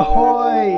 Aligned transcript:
Ahoy! 0.00 0.70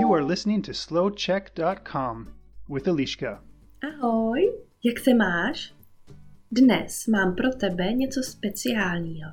You 0.00 0.12
are 0.12 0.24
listening 0.24 0.62
to 0.62 0.72
slowcheck.com 0.72 2.34
with 2.68 2.88
Eliška. 2.88 3.38
Ahoj, 3.82 4.52
jak 4.84 4.98
se 4.98 5.14
máš? 5.14 5.74
Dnes 6.52 7.06
mám 7.06 7.34
pro 7.34 7.50
tebe 7.50 7.92
něco 7.92 8.22
speciálního. 8.22 9.30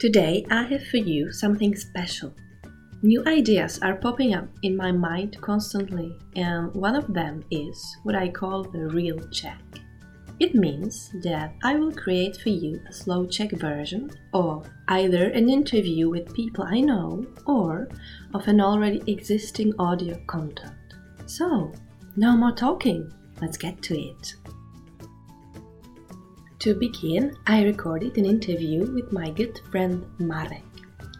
Today 0.00 0.42
I 0.50 0.62
have 0.62 0.84
for 0.90 1.00
you 1.08 1.32
something 1.32 1.76
special. 1.76 2.32
New 3.02 3.28
ideas 3.38 3.78
are 3.82 3.96
popping 3.96 4.36
up 4.36 4.48
in 4.62 4.76
my 4.76 4.92
mind 4.92 5.36
constantly, 5.40 6.08
and 6.36 6.76
one 6.76 6.98
of 6.98 7.04
them 7.14 7.42
is 7.50 7.78
what 8.04 8.22
I 8.22 8.28
call 8.28 8.62
the 8.62 8.88
real 8.94 9.18
check. 9.30 9.82
It 10.40 10.54
means 10.54 11.10
that 11.22 11.54
I 11.62 11.76
will 11.76 11.92
create 11.92 12.36
for 12.36 12.48
you 12.48 12.80
a 12.88 12.92
slow 12.92 13.26
check 13.26 13.52
version 13.52 14.10
of 14.32 14.68
either 14.88 15.28
an 15.30 15.48
interview 15.48 16.08
with 16.08 16.34
people 16.34 16.64
I 16.64 16.80
know 16.80 17.26
or 17.46 17.88
of 18.34 18.48
an 18.48 18.60
already 18.60 19.02
existing 19.06 19.72
audio 19.78 20.18
content. 20.26 20.74
So, 21.26 21.72
no 22.16 22.36
more 22.36 22.52
talking, 22.52 23.12
let's 23.40 23.56
get 23.56 23.80
to 23.82 23.98
it. 23.98 24.34
To 26.60 26.74
begin, 26.74 27.36
I 27.46 27.64
recorded 27.64 28.16
an 28.18 28.24
interview 28.24 28.92
with 28.92 29.12
my 29.12 29.30
good 29.30 29.58
friend 29.70 30.04
Marek. 30.18 30.62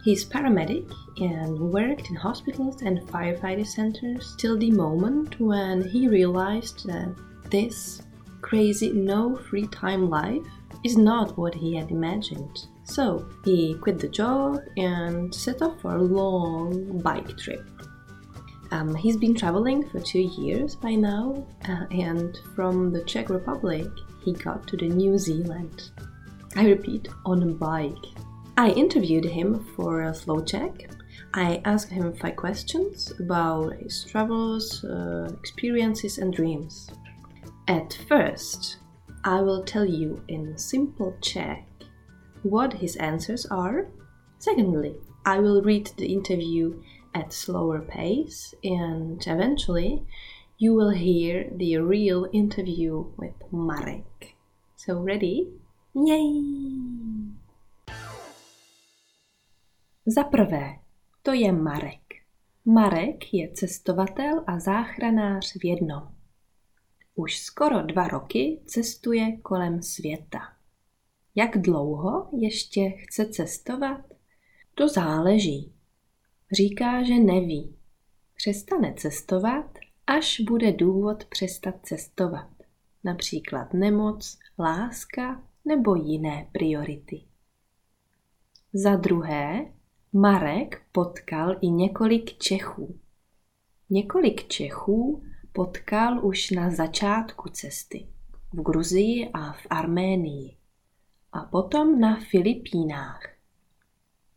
He's 0.05 0.25
paramedic 0.25 0.93
and 1.19 1.59
worked 1.59 2.11
in 2.11 2.17
hospitals 2.17 2.83
and 2.83 3.01
firefighter 3.09 3.67
centers 3.67 4.35
till 4.37 4.59
the 4.59 4.71
moment 4.71 5.39
when 5.41 5.83
he 5.83 6.09
realized 6.09 6.87
that 6.87 7.15
this 7.51 8.03
crazy 8.43 8.93
no 8.93 9.37
free 9.37 9.67
time 9.69 10.11
life 10.11 10.47
is 10.85 10.97
not 10.97 11.39
what 11.39 11.55
he 11.55 11.75
had 11.77 11.91
imagined. 11.91 12.67
So 12.85 13.27
he 13.45 13.75
quit 13.81 13.99
the 13.99 14.09
job 14.09 14.59
and 14.77 15.35
set 15.35 15.63
off 15.63 15.81
for 15.81 15.97
a 15.97 16.03
long 16.03 16.99
bike 16.99 17.39
trip. 17.39 17.65
Um, 18.73 18.95
he's 18.95 19.17
been 19.17 19.35
traveling 19.35 19.89
for 19.89 20.01
two 20.01 20.21
years 20.21 20.75
by 20.75 20.95
now, 20.95 21.47
uh, 21.69 21.85
and 21.91 22.39
from 22.55 22.91
the 22.91 23.05
Czech 23.05 23.29
Republic, 23.29 23.87
he 24.25 24.33
got 24.33 24.67
to 24.69 24.77
the 24.77 24.89
New 24.89 25.19
Zealand. 25.19 25.91
I 26.57 26.67
repeat, 26.67 27.09
on 27.27 27.43
a 27.43 27.47
bike. 27.47 28.07
I 28.57 28.71
interviewed 28.71 29.25
him 29.25 29.65
for 29.77 30.03
a 30.03 30.15
slow 30.15 30.43
check. 30.43 30.91
I 31.35 31.61
asked 31.65 31.91
him 31.91 32.13
five 32.15 32.37
questions 32.37 33.13
about 33.19 33.75
his 33.77 34.05
travels, 34.05 34.85
uh, 34.85 35.31
experiences, 35.39 36.19
and 36.19 36.33
dreams. 36.33 36.91
At 37.69 37.99
first, 38.09 38.79
I 39.25 39.41
will 39.41 39.63
tell 39.65 39.85
you 39.85 40.23
in 40.29 40.59
simple 40.59 41.15
Czech 41.21 41.67
what 42.43 42.73
his 42.73 42.97
answers 42.97 43.47
are. 43.47 43.87
Secondly, 44.39 44.97
I 45.25 45.39
will 45.39 45.63
read 45.63 45.91
the 45.97 46.07
interview 46.07 46.83
at 47.15 47.33
slower 47.33 47.81
pace, 47.81 48.55
and 48.65 49.25
eventually, 49.27 50.03
you 50.59 50.75
will 50.75 50.91
hear 50.91 51.51
the 51.57 51.79
real 51.79 52.27
interview 52.33 53.05
with 53.17 53.35
Marek. 53.53 54.35
So, 54.77 54.99
ready? 54.99 55.49
Yay! 55.95 56.43
Za 60.07 60.25
prvé, 60.25 60.79
to 61.23 61.33
je 61.33 61.53
Marek. 61.53 62.27
Marek 62.65 63.35
je 63.35 63.49
cestovatel 63.55 64.45
a 64.47 64.59
záchranář 64.59 65.53
v 65.59 65.65
jednom. 65.65 66.22
Už 67.15 67.39
skoro 67.39 67.83
dva 67.83 68.09
roky 68.09 68.61
cestuje 68.67 69.37
kolem 69.37 69.83
světa. 69.83 70.39
Jak 71.35 71.59
dlouho 71.59 72.31
ještě 72.33 72.91
chce 72.91 73.27
cestovat? 73.27 74.01
To 74.75 74.89
záleží. 74.89 75.73
Říká, 76.53 77.03
že 77.03 77.15
neví. 77.15 77.77
Přestane 78.37 78.95
cestovat, 78.97 79.79
až 80.07 80.41
bude 80.41 80.73
důvod 80.73 81.25
přestat 81.25 81.75
cestovat. 81.83 82.51
Například 83.05 83.75
nemoc, 83.75 84.39
láska 84.59 85.43
nebo 85.65 85.95
jiné 85.95 86.49
priority. 86.53 87.23
Za 88.73 88.97
druhé, 88.97 89.73
Marek 90.13 90.83
potkal 90.93 91.57
i 91.61 91.69
několik 91.69 92.39
Čechů. 92.39 92.99
Několik 93.91 94.49
Čechů 94.49 95.23
potkal 95.53 96.27
už 96.27 96.51
na 96.51 96.71
začátku 96.71 97.49
cesty 97.49 98.07
v 98.53 98.63
Gruzii 98.63 99.31
a 99.35 99.53
v 99.53 99.67
Arménii 99.71 100.57
a 101.33 101.41
potom 101.41 102.01
na 102.01 102.21
Filipínách. 102.31 103.29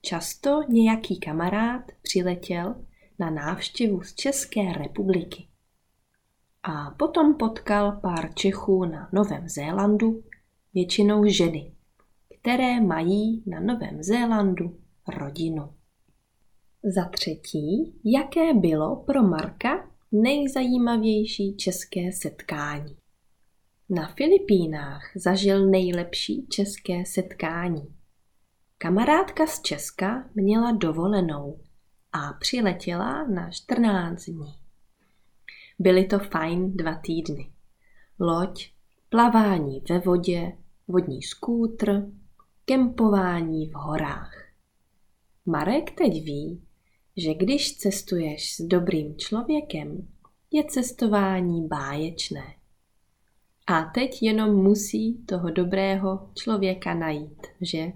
Často 0.02 0.64
nějaký 0.70 1.20
kamarád 1.20 1.81
přiletěl 2.02 2.76
na 3.20 3.30
návštěvu 3.30 4.02
z 4.02 4.16
České 4.16 4.74
republiky. 4.74 5.48
A 6.64 6.92
potom 6.92 7.34
potkal 7.34 7.92
pár 7.92 8.34
Čechů 8.34 8.86
na 8.86 9.09
Novém 9.14 9.50
Zélandu, 9.50 10.24
většinou 10.74 11.26
ženy, 11.26 11.72
které 12.40 12.82
mají 12.82 13.44
na 13.46 13.59
Novém 13.59 14.03
Zélandu 14.03 14.80
rodinu. 15.08 15.74
Za 16.84 17.06
třetí, 17.09 18.00
jaké 18.03 18.53
bylo 18.53 18.96
pro 18.96 19.24
Marka 19.24 19.95
nejzajímavější 20.24 21.58
české 21.58 22.12
setkání? 22.12 22.98
Na 23.90 24.08
Filipínách 24.08 25.12
zažil 25.16 25.70
nejlepší 25.70 26.48
české 26.48 27.06
setkání. 27.06 27.96
Kamarádka 28.78 29.48
z 29.48 29.62
Česka 29.62 30.30
měla 30.36 30.72
dovolenou 30.72 31.59
a 32.12 32.34
přiletěla 32.34 33.28
na 33.28 33.50
14 33.52 34.26
dní. 34.26 34.53
Byly 35.80 36.06
to 36.06 36.20
fajn 36.20 36.78
dva 36.78 36.96
týdny. 36.96 37.52
Loď, 38.20 38.72
plavání 39.09 39.84
ve 39.90 40.00
vodě, 40.00 40.52
vodní 40.88 41.22
skútr, 41.22 42.12
kempování 42.66 43.70
v 43.70 43.74
horách. 43.74 44.32
Marek 45.46 45.92
teď 45.92 46.14
ví, 46.14 46.65
že 47.18 47.34
když 47.34 47.78
cestuješ 47.78 48.56
s 48.56 48.62
dobrým 48.62 49.18
člověkem, 49.18 50.08
je 50.52 50.64
cestování 50.64 51.68
báječné. 51.68 52.56
A 53.68 53.84
teď 53.84 54.24
jenom 54.24 54.56
musí 54.56 55.26
toho 55.26 55.50
dobrého 55.50 56.30
člověka 56.34 56.94
najít, 56.94 57.48
že? 57.62 57.92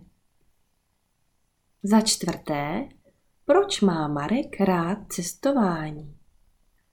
Za 1.84 2.02
čtvrté, 2.02 2.90
proč 3.46 3.82
má 3.82 4.08
Marek 4.08 4.62
rád 4.62 4.98
cestování? 5.10 6.16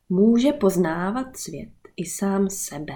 Může 0.08 0.52
poznávat 0.52 1.36
svět 1.36 1.72
i 1.96 2.04
sám 2.04 2.50
sebe. 2.50 2.94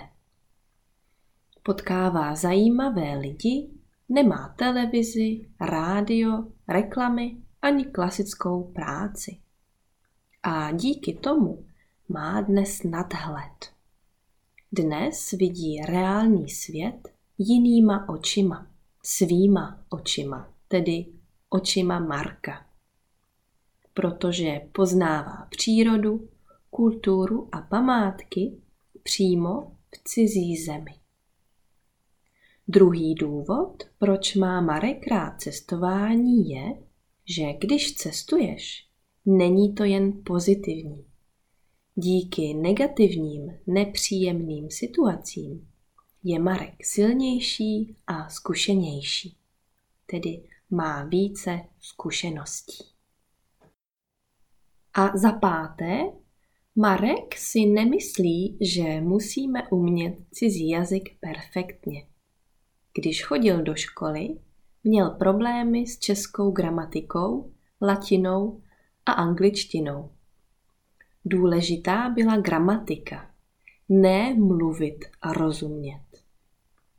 Potkává 1.62 2.34
zajímavé 2.34 3.18
lidi, 3.18 3.70
nemá 4.08 4.54
televizi, 4.58 5.48
rádio, 5.60 6.44
reklamy 6.68 7.36
ani 7.62 7.84
klasickou 7.84 8.64
práci. 8.64 9.36
A 10.42 10.72
díky 10.72 11.14
tomu 11.14 11.64
má 12.08 12.40
dnes 12.40 12.82
nadhled. 12.82 13.72
Dnes 14.72 15.30
vidí 15.30 15.82
reálný 15.86 16.50
svět 16.50 17.08
jinýma 17.38 18.08
očima, 18.08 18.66
svýma 19.02 19.84
očima, 19.88 20.52
tedy 20.68 21.06
očima 21.48 21.98
Marka. 21.98 22.66
Protože 23.94 24.60
poznává 24.72 25.46
přírodu, 25.50 26.28
kulturu 26.70 27.48
a 27.52 27.60
památky 27.60 28.60
přímo 29.02 29.76
v 29.94 29.98
cizí 30.04 30.56
zemi. 30.56 30.94
Druhý 32.68 33.14
důvod, 33.14 33.82
proč 33.98 34.34
má 34.34 34.60
Marek 34.60 35.06
rád 35.06 35.40
cestování, 35.40 36.50
je, 36.50 36.89
že 37.26 37.52
když 37.52 37.94
cestuješ, 37.94 38.86
není 39.26 39.74
to 39.74 39.84
jen 39.84 40.22
pozitivní. 40.24 41.04
Díky 41.94 42.54
negativním, 42.54 43.58
nepříjemným 43.66 44.70
situacím 44.70 45.68
je 46.24 46.38
Marek 46.38 46.74
silnější 46.84 47.96
a 48.06 48.28
zkušenější, 48.28 49.36
tedy 50.06 50.42
má 50.70 51.04
více 51.04 51.60
zkušeností. 51.80 52.84
A 54.94 55.16
za 55.16 55.32
páté, 55.32 56.00
Marek 56.76 57.36
si 57.36 57.66
nemyslí, 57.66 58.58
že 58.60 59.00
musíme 59.00 59.68
umět 59.68 60.14
cizí 60.30 60.68
jazyk 60.68 61.16
perfektně. 61.20 62.06
Když 62.94 63.24
chodil 63.24 63.62
do 63.62 63.74
školy, 63.74 64.28
Měl 64.84 65.10
problémy 65.10 65.86
s 65.86 65.98
českou 65.98 66.50
gramatikou, 66.50 67.50
latinou 67.82 68.62
a 69.06 69.12
angličtinou. 69.12 70.10
Důležitá 71.24 72.08
byla 72.08 72.36
gramatika, 72.36 73.30
ne 73.88 74.34
mluvit 74.34 75.04
a 75.22 75.32
rozumět. 75.32 76.02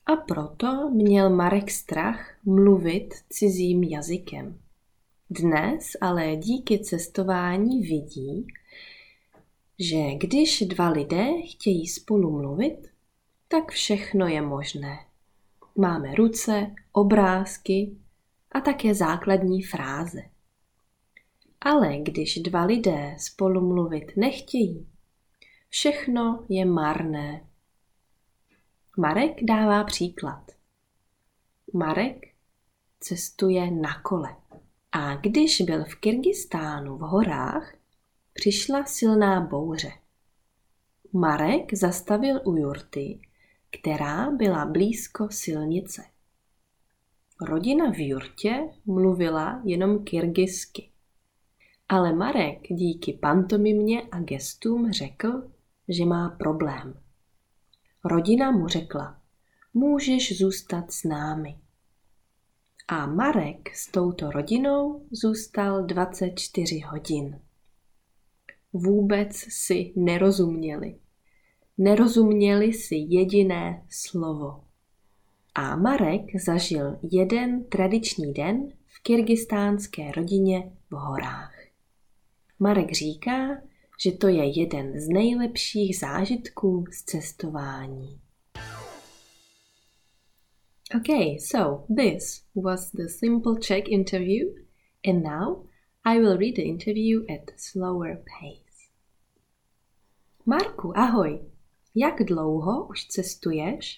A 0.06 0.16
proto 0.16 0.89
měl 0.89 1.30
Marek 1.30 1.72
strach 1.72 2.36
mluvit 2.45 3.13
cizím 3.30 3.83
jazykem. 3.83 4.60
Dnes 5.30 5.92
ale 6.01 6.36
díky 6.36 6.80
cestování 6.80 7.81
vidí, 7.81 8.48
že 9.80 10.16
když 10.16 10.62
dva 10.62 10.89
lidé 10.89 11.28
chtějí 11.51 11.88
spolu 11.88 12.31
mluvit, 12.31 12.88
tak 13.48 13.72
všechno 13.72 14.28
je 14.28 14.42
možné. 14.42 14.98
Máme 15.75 16.15
ruce, 16.15 16.75
obrázky 16.91 17.97
a 18.51 18.62
také 18.62 18.95
základní 18.95 19.63
fráze. 19.63 20.21
Ale 21.62 21.97
když 21.97 22.38
dva 22.38 22.63
lidé 22.63 23.15
spolu 23.19 23.68
mluvit 23.68 24.12
nechtějí, 24.18 24.88
všechno 25.69 26.45
je 26.50 26.65
marné. 26.65 27.45
Marek 28.97 29.44
dává 29.44 29.83
příklad. 29.83 30.51
Marek 31.73 32.27
cestuje 33.00 33.71
na 33.71 34.01
kole. 34.01 34.35
A 34.91 35.15
když 35.15 35.62
byl 35.62 35.83
v 35.83 35.95
Kyrgyzstánu 35.95 36.97
v 36.97 37.01
horách, 37.01 37.75
přišla 38.33 38.85
silná 38.85 39.41
bouře. 39.41 39.91
Marek 41.13 41.73
zastavil 41.73 42.41
u 42.45 42.56
jurty, 42.56 43.19
která 43.71 44.31
byla 44.31 44.65
blízko 44.65 45.27
silnice. 45.31 46.03
Rodina 47.41 47.91
v 47.91 48.07
jurtě 48.07 48.69
mluvila 48.85 49.62
jenom 49.65 50.03
kyrgyzsky. 50.03 50.89
Ale 51.89 52.13
Marek 52.13 52.62
díky 52.69 53.13
pantomimě 53.13 54.01
a 54.12 54.19
gestům 54.19 54.91
řekl, 54.91 55.51
že 55.88 56.06
má 56.06 56.29
problém. 56.29 57.00
Rodina 58.03 58.51
mu 58.51 58.68
řekla, 58.68 59.21
můžeš 59.73 60.38
zůstat 60.38 60.91
s 60.91 61.03
námi. 61.03 61.57
A 62.88 63.06
Marek 63.06 63.75
s 63.75 63.91
touto 63.91 64.31
rodinou 64.31 65.07
zůstal 65.12 65.83
24 65.85 66.79
hodin. 66.79 67.41
Vůbec 68.73 69.35
si 69.35 69.94
nerozuměli. 69.95 71.00
Nerozuměli 71.83 72.74
si 72.74 72.95
jediné 72.95 73.86
slovo. 73.89 74.63
A 75.56 75.75
Marek 75.75 76.22
zažil 76.45 77.00
jeden 77.12 77.63
tradiční 77.63 78.33
den 78.33 78.69
v 78.86 79.04
kyrgyzstánské 79.04 80.12
rodině 80.12 80.72
v 80.89 80.95
horách. 80.95 81.54
Marek 82.60 82.92
říká, 82.92 83.62
že 84.04 84.12
to 84.12 84.28
je 84.28 84.60
jeden 84.60 85.00
z 85.00 85.10
nejlepších 85.10 86.00
zážitků 86.00 86.86
z 86.92 87.04
cestování. 87.04 88.19
Okay, 90.95 91.39
so 91.39 91.95
this 91.95 92.44
was 92.56 92.92
the 92.92 93.07
simple 93.07 93.60
Czech 93.60 93.83
interview, 93.88 94.50
and 95.07 95.24
now 95.24 95.66
I 96.04 96.19
will 96.19 96.38
read 96.38 96.56
the 96.56 96.62
interview 96.62 97.22
at 97.22 97.51
slower 97.57 98.16
pace. 98.16 98.89
Marku, 100.45 100.98
ahoj! 100.98 101.51
Jak 101.96 102.24
dlouho 102.24 102.86
už 102.86 103.08
cestuješ 103.08 103.96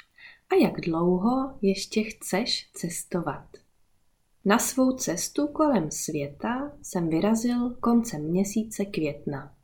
a 0.49 0.55
jak 0.55 0.81
dlouho 0.81 1.57
ještě 1.61 2.03
chceš 2.03 2.69
cestovat? 2.73 3.47
Na 4.45 4.59
svou 4.59 4.91
cestu 4.97 5.47
kolem 5.47 5.91
světa 5.91 6.71
jsem 6.81 7.09
vyrazil 7.09 7.69
koncem 7.69 8.23
měsíce 8.23 8.85
května 8.85 9.55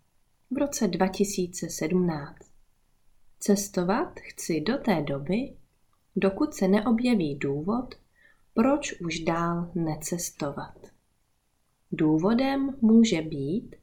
v 0.51 0.57
roce 0.57 0.87
2017. 0.87 2.37
Cestovat 3.39 4.19
chci 4.19 4.61
do 4.61 4.77
té 4.77 5.01
doby, 5.01 5.53
dokud 6.15 6.53
se 6.53 6.67
neobjeví 6.67 7.35
důvod, 7.35 7.95
proč 8.53 9.01
už 9.01 9.19
dál 9.19 9.71
necestovat. 9.75 10.87
Důvodem 11.91 12.77
může 12.81 13.21
být, 13.21 13.75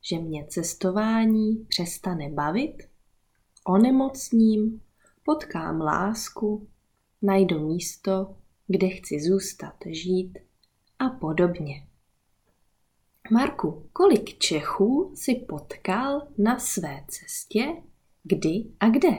že 0.00 0.18
mě 0.18 0.46
cestování 0.48 1.66
přestane 1.68 2.28
bavit, 2.30 2.91
onemocním, 3.64 4.80
potkám 5.22 5.80
lásku, 5.80 6.68
najdu 7.22 7.68
místo, 7.68 8.36
kde 8.66 8.88
chci 8.88 9.20
zůstat 9.20 9.74
žít 9.86 10.38
a 10.98 11.08
podobně. 11.08 11.86
Marku, 13.30 13.88
kolik 13.92 14.38
Čechů 14.38 15.12
si 15.14 15.34
potkal 15.34 16.28
na 16.38 16.58
své 16.58 17.04
cestě, 17.08 17.82
kdy 18.22 18.64
a 18.80 18.88
kde? 18.88 19.10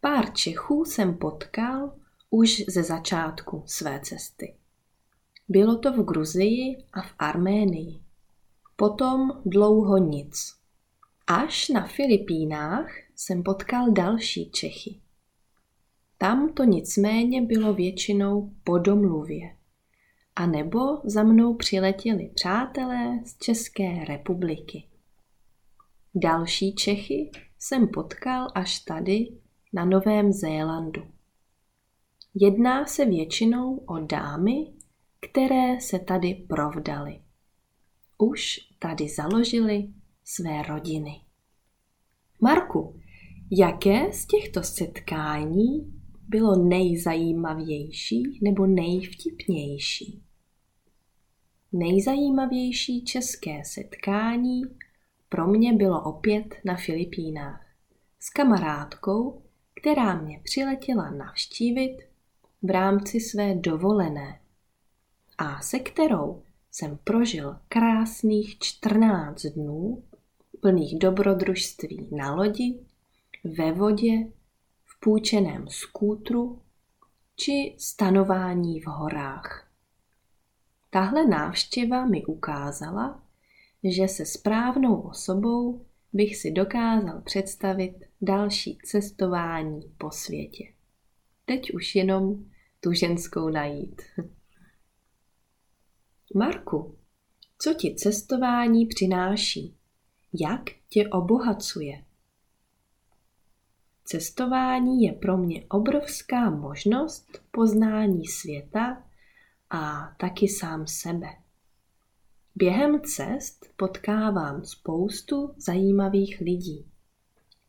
Pár 0.00 0.32
Čechů 0.32 0.84
jsem 0.84 1.18
potkal 1.18 1.92
už 2.30 2.64
ze 2.68 2.82
začátku 2.82 3.62
své 3.66 4.00
cesty. 4.00 4.54
Bylo 5.48 5.78
to 5.78 5.92
v 5.92 6.04
Gruzii 6.04 6.84
a 6.92 7.02
v 7.02 7.14
Arménii. 7.18 8.02
Potom 8.76 9.42
dlouho 9.44 9.98
nic. 9.98 10.61
Až 11.34 11.68
na 11.68 11.86
Filipínách 11.86 12.92
jsem 13.16 13.42
potkal 13.42 13.92
další 13.92 14.50
Čechy. 14.50 15.00
Tam 16.18 16.52
to 16.52 16.64
nicméně 16.64 17.42
bylo 17.42 17.74
většinou 17.74 18.52
po 18.64 18.78
domluvě. 18.78 19.56
A 20.36 20.46
nebo 20.46 20.80
za 21.04 21.22
mnou 21.22 21.54
přiletěli 21.54 22.30
přátelé 22.34 23.20
z 23.24 23.38
České 23.38 24.04
republiky. 24.04 24.88
Další 26.14 26.74
Čechy 26.74 27.30
jsem 27.58 27.88
potkal 27.88 28.48
až 28.54 28.78
tady 28.78 29.28
na 29.72 29.84
Novém 29.84 30.32
Zélandu. 30.32 31.02
Jedná 32.34 32.86
se 32.86 33.04
většinou 33.04 33.76
o 33.76 33.98
dámy, 33.98 34.72
které 35.20 35.80
se 35.80 35.98
tady 35.98 36.34
provdaly. 36.48 37.20
Už 38.18 38.58
tady 38.78 39.08
založili 39.08 39.88
své 40.24 40.62
rodiny. 40.62 41.20
Marku, 42.40 43.00
jaké 43.50 44.12
z 44.12 44.26
těchto 44.26 44.62
setkání 44.62 45.92
bylo 46.28 46.56
nejzajímavější 46.56 48.38
nebo 48.42 48.66
nejvtipnější? 48.66 50.22
Nejzajímavější 51.72 53.04
české 53.04 53.64
setkání 53.64 54.62
pro 55.28 55.46
mě 55.46 55.72
bylo 55.72 56.02
opět 56.02 56.54
na 56.64 56.76
Filipínách 56.76 57.66
s 58.18 58.30
kamarádkou, 58.30 59.42
která 59.74 60.22
mě 60.22 60.40
přiletěla 60.44 61.10
navštívit 61.10 61.98
v 62.62 62.70
rámci 62.70 63.20
své 63.20 63.54
dovolené 63.54 64.40
a 65.38 65.60
se 65.60 65.78
kterou 65.78 66.42
jsem 66.70 66.98
prožil 67.04 67.56
krásných 67.68 68.58
14 68.58 69.42
dnů 69.46 70.02
plných 70.62 70.98
dobrodružství 70.98 72.08
na 72.10 72.34
lodi, 72.34 72.78
ve 73.44 73.72
vodě, 73.72 74.32
v 74.84 75.00
půjčeném 75.00 75.68
skútru 75.68 76.62
či 77.36 77.76
stanování 77.78 78.80
v 78.80 78.86
horách. 78.86 79.70
Tahle 80.90 81.26
návštěva 81.26 82.06
mi 82.06 82.24
ukázala, 82.24 83.22
že 83.84 84.08
se 84.08 84.26
správnou 84.26 85.00
osobou 85.00 85.86
bych 86.12 86.36
si 86.36 86.50
dokázal 86.50 87.20
představit 87.20 87.94
další 88.20 88.78
cestování 88.84 89.92
po 89.98 90.10
světě. 90.10 90.64
Teď 91.44 91.74
už 91.74 91.94
jenom 91.94 92.44
tu 92.80 92.92
ženskou 92.92 93.48
najít. 93.48 94.02
Marku, 96.34 96.96
co 97.58 97.74
ti 97.74 97.94
cestování 97.94 98.86
přináší? 98.86 99.76
Jak 100.40 100.62
tě 100.88 101.08
obohacuje? 101.08 102.04
Cestování 104.04 105.02
je 105.02 105.12
pro 105.12 105.36
mě 105.36 105.64
obrovská 105.68 106.50
možnost 106.50 107.40
poznání 107.50 108.26
světa 108.26 109.02
a 109.70 110.14
taky 110.18 110.48
sám 110.48 110.86
sebe. 110.86 111.28
Během 112.54 113.00
cest 113.00 113.66
potkávám 113.76 114.64
spoustu 114.64 115.54
zajímavých 115.56 116.40
lidí. 116.40 116.86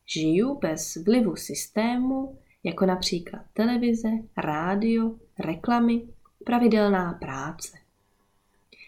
Žiju 0.06 0.60
bez 0.60 0.96
vlivu 0.96 1.36
systému, 1.36 2.38
jako 2.64 2.86
například 2.86 3.42
televize, 3.54 4.10
rádio, 4.38 5.16
reklamy, 5.40 6.08
pravidelná 6.46 7.14
práce. 7.14 7.78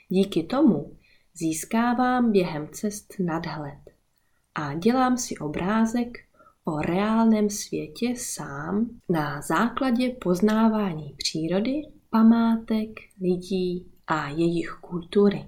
Díky 0.10 0.44
tomu 0.44 0.98
získávám 1.38 2.32
během 2.32 2.68
cest 2.72 3.14
nadhled 3.20 3.80
a 4.56 4.74
dělám 4.74 5.18
si 5.18 5.38
obrázek 5.38 6.18
o 6.64 6.78
reálném 6.78 7.50
světě 7.50 8.14
sám 8.18 8.90
na 9.10 9.42
základě 9.42 10.10
poznávání 10.10 11.16
přírody, 11.18 11.82
památek, 12.10 12.90
lidí 13.22 13.92
a 14.08 14.30
jejich 14.30 14.78
kultury. 14.82 15.46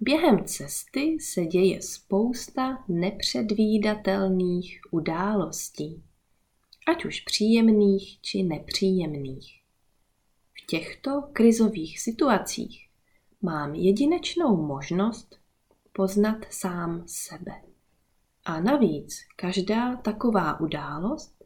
Během 0.00 0.44
cesty 0.44 1.20
se 1.20 1.46
děje 1.46 1.82
spousta 1.82 2.84
nepředvídatelných 2.88 4.80
událostí, 4.90 6.02
ať 6.86 7.04
už 7.04 7.20
příjemných 7.20 8.20
či 8.20 8.42
nepříjemných. 8.42 9.60
V 10.62 10.66
těchto 10.66 11.22
krizových 11.32 12.00
situacích 12.00 12.89
mám 13.42 13.74
jedinečnou 13.74 14.56
možnost 14.56 15.38
poznat 15.92 16.38
sám 16.50 17.02
sebe. 17.06 17.52
A 18.44 18.60
navíc 18.60 19.16
každá 19.36 19.96
taková 19.96 20.60
událost 20.60 21.44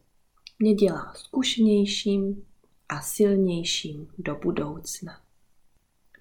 mě 0.58 0.74
dělá 0.74 1.12
zkušenějším 1.14 2.46
a 2.88 3.00
silnějším 3.00 4.08
do 4.18 4.34
budoucna. 4.34 5.20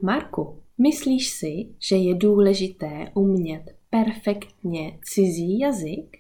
Marku, 0.02 0.64
myslíš 0.78 1.30
si, 1.30 1.76
že 1.80 1.96
je 1.96 2.16
důležité 2.16 3.12
umět 3.14 3.76
perfektně 3.90 5.00
cizí 5.04 5.60
jazyk? 5.60 6.18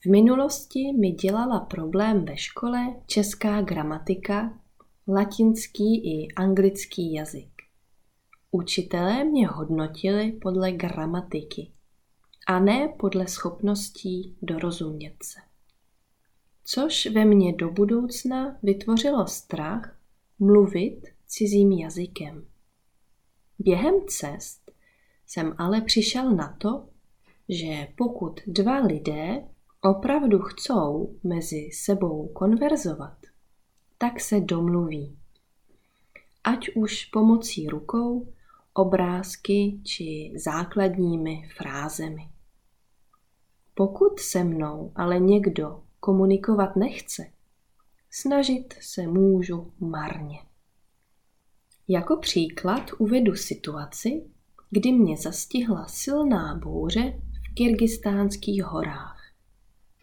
V 0.00 0.10
minulosti 0.10 0.92
mi 0.92 1.10
dělala 1.10 1.60
problém 1.60 2.24
ve 2.24 2.36
škole 2.36 2.94
česká 3.06 3.60
gramatika, 3.60 4.58
latinský 5.08 5.96
i 6.04 6.32
anglický 6.32 7.12
jazyk. 7.12 7.51
Učitelé 8.54 9.24
mě 9.24 9.48
hodnotili 9.48 10.32
podle 10.32 10.72
gramatiky 10.72 11.70
a 12.46 12.60
ne 12.60 12.88
podle 12.98 13.28
schopností 13.28 14.36
dorozumět 14.42 15.16
se. 15.22 15.40
Což 16.64 17.06
ve 17.06 17.24
mně 17.24 17.52
do 17.52 17.70
budoucna 17.70 18.56
vytvořilo 18.62 19.26
strach 19.26 19.96
mluvit 20.38 21.06
cizím 21.26 21.72
jazykem. 21.72 22.46
Během 23.58 23.94
cest 24.08 24.70
jsem 25.26 25.54
ale 25.58 25.80
přišel 25.80 26.30
na 26.30 26.56
to, 26.58 26.88
že 27.48 27.88
pokud 27.96 28.40
dva 28.46 28.78
lidé 28.78 29.44
opravdu 29.80 30.38
chcou 30.38 31.16
mezi 31.24 31.70
sebou 31.72 32.28
konverzovat, 32.28 33.18
tak 33.98 34.20
se 34.20 34.40
domluví. 34.40 35.18
Ať 36.44 36.68
už 36.74 37.04
pomocí 37.04 37.68
rukou, 37.68 38.32
obrázky 38.74 39.80
či 39.84 40.32
základními 40.44 41.48
frázemi. 41.56 42.28
Pokud 43.74 44.20
se 44.20 44.44
mnou 44.44 44.92
ale 44.94 45.18
někdo 45.18 45.82
komunikovat 46.00 46.76
nechce, 46.76 47.22
snažit 48.10 48.74
se 48.80 49.06
můžu 49.06 49.72
marně. 49.80 50.38
Jako 51.88 52.16
příklad 52.16 52.90
uvedu 52.98 53.34
situaci, 53.34 54.22
kdy 54.70 54.92
mě 54.92 55.16
zastihla 55.16 55.86
silná 55.86 56.54
bouře 56.54 57.20
v 57.50 57.54
kyrgyzstánských 57.54 58.64
horách. 58.64 59.22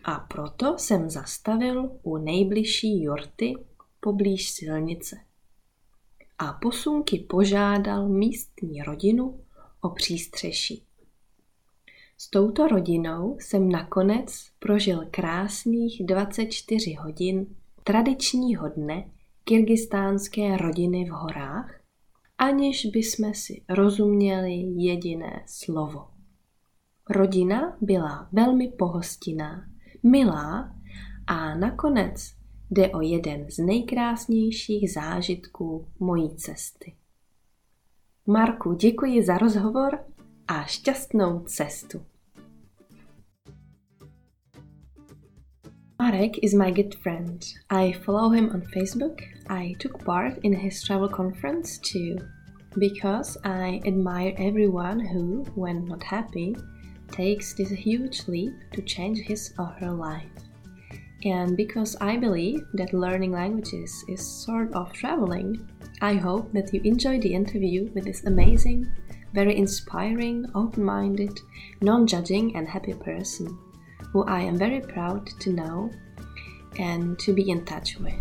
A 0.04 0.20
proto 0.20 0.78
jsem 0.78 1.10
zastavil 1.10 2.00
u 2.04 2.18
nejbližší 2.18 3.04
jorty 3.04 3.54
poblíž 4.00 4.50
silnice. 4.50 5.29
A 6.40 6.54
posunky 6.54 7.20
požádal 7.20 8.10
místní 8.10 8.84
rodinu 8.84 9.40
o 9.82 9.90
přístřeší. 9.90 10.84
S 12.18 12.30
touto 12.30 12.68
rodinou 12.68 13.38
jsem 13.40 13.70
nakonec 13.70 14.48
prožil 14.60 15.06
krásných 15.12 16.06
24 16.06 16.94
hodin 16.94 17.56
tradičního 17.84 18.70
dne 18.70 19.06
kyrgyzstánské 19.44 20.58
rodiny 20.58 21.06
v 21.06 21.10
horách, 21.10 21.80
aniž 22.38 22.86
bychom 22.86 23.34
si 23.34 23.62
rozuměli 23.70 24.54
jediné 24.76 25.44
slovo. 25.46 26.08
Rodina 27.10 27.78
byla 27.82 28.30
velmi 28.32 28.68
pohostinná, 28.68 29.66
milá 30.04 30.76
a 31.28 31.56
nakonec 31.56 32.39
jde 32.72 32.90
o 32.90 33.02
jeden 33.02 33.46
z 33.50 33.58
nejkrásnějších 33.58 34.92
zážitků 34.92 35.88
mojí 36.00 36.36
cesty. 36.36 36.94
Marku, 38.28 38.74
děkuji 38.74 39.24
za 39.24 39.38
rozhovor 39.38 40.00
a 40.48 40.64
šťastnou 40.64 41.40
cestu. 41.40 42.02
Marek 46.02 46.44
is 46.44 46.54
my 46.54 46.72
good 46.72 46.96
friend. 46.96 47.46
I 47.70 47.94
follow 47.94 48.32
him 48.32 48.50
on 48.50 48.62
Facebook. 48.62 49.22
I 49.50 49.76
took 49.76 50.04
part 50.04 50.38
in 50.44 50.56
his 50.56 50.82
travel 50.82 51.10
conference 51.10 51.80
too, 51.80 52.26
because 52.78 53.40
I 53.44 53.82
admire 53.88 54.34
everyone 54.38 55.00
who, 55.00 55.44
when 55.56 55.86
not 55.86 56.04
happy, 56.04 56.56
takes 57.12 57.54
this 57.54 57.70
huge 57.70 58.28
leap 58.28 58.54
to 58.74 58.82
change 58.82 59.20
his 59.20 59.54
or 59.60 59.76
her 59.80 59.92
life. 59.92 60.49
And 61.26 61.58
because 61.58 61.98
I 62.00 62.16
believe 62.16 62.66
that 62.74 62.94
learning 62.94 63.34
languages 63.34 64.06
is 64.08 64.26
sort 64.26 64.74
of 64.74 64.94
traveling, 64.94 65.70
I 66.02 66.14
hope 66.14 66.54
that 66.54 66.74
you 66.74 66.80
enjoyed 66.84 67.22
the 67.22 67.34
interview 67.34 67.92
with 67.94 68.06
this 68.06 68.26
amazing, 68.26 68.88
very 69.34 69.58
inspiring, 69.58 70.46
open 70.56 70.84
minded, 70.84 71.38
non 71.82 72.08
judging, 72.08 72.56
and 72.56 72.68
happy 72.68 72.94
person 72.94 73.58
who 74.12 74.24
I 74.24 74.42
am 74.42 74.58
very 74.58 74.80
proud 74.80 75.28
to 75.42 75.54
know 75.54 75.92
and 76.78 77.20
to 77.20 77.34
be 77.34 77.50
in 77.50 77.66
touch 77.66 77.98
with. 77.98 78.20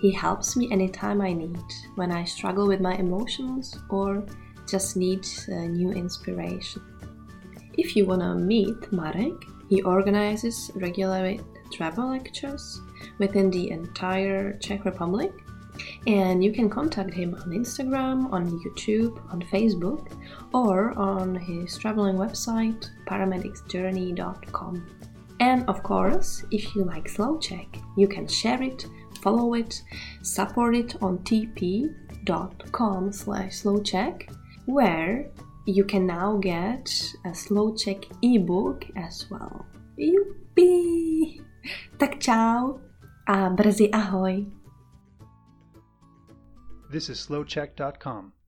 He 0.00 0.10
helps 0.10 0.56
me 0.56 0.70
anytime 0.70 1.20
I 1.20 1.32
need, 1.32 1.58
when 1.96 2.12
I 2.12 2.24
struggle 2.24 2.66
with 2.66 2.80
my 2.80 2.94
emotions 2.94 3.76
or 3.90 4.24
just 4.68 4.96
need 4.96 5.26
a 5.48 5.68
new 5.68 5.90
inspiration. 5.92 6.82
If 7.76 7.96
you 7.96 8.06
wanna 8.06 8.34
meet 8.34 8.92
Marek, 8.92 9.34
he 9.68 9.82
organizes 9.82 10.70
regular 10.74 11.36
travel 11.72 12.10
lectures 12.10 12.80
within 13.18 13.50
the 13.50 13.70
entire 13.70 14.58
Czech 14.58 14.84
Republic. 14.84 15.32
And 16.06 16.44
you 16.44 16.52
can 16.52 16.68
contact 16.68 17.14
him 17.14 17.34
on 17.34 17.50
Instagram, 17.50 18.30
on 18.32 18.50
YouTube, 18.60 19.18
on 19.32 19.40
Facebook, 19.42 20.12
or 20.52 20.92
on 20.98 21.34
his 21.34 21.78
traveling 21.78 22.16
website, 22.16 22.90
paramedicsjourney.com. 23.06 24.86
And 25.40 25.66
of 25.68 25.82
course, 25.82 26.44
if 26.50 26.74
you 26.74 26.84
like 26.84 27.08
Slow 27.08 27.38
Check, 27.38 27.78
you 27.96 28.06
can 28.06 28.26
share 28.26 28.62
it, 28.62 28.86
follow 29.22 29.54
it, 29.54 29.82
support 30.22 30.76
it 30.76 30.96
on 31.02 31.18
tp.com 31.20 33.12
slash 33.12 33.62
slowcheck, 33.62 34.30
where 34.66 35.30
you 35.66 35.84
can 35.84 36.06
now 36.06 36.36
get 36.36 36.90
a 37.24 37.34
Slow 37.34 37.74
Check 37.74 38.04
ebook 38.22 38.84
as 38.96 39.26
well. 39.30 39.64
Juppie! 39.98 41.40
Tak 41.98 42.18
čau 42.18 42.80
a 43.26 43.50
brzy 43.50 43.90
ahoj. 43.92 44.46
This 46.90 47.08
is 47.08 47.20
slowcheck.com. 47.20 48.39